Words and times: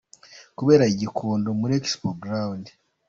kubera 0.57 0.83
i 0.91 0.95
Gikondo 1.01 1.49
muri 1.59 1.73
Expo 1.79 2.09
Ground. 2.21 2.65